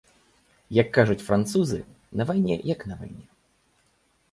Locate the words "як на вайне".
2.73-3.25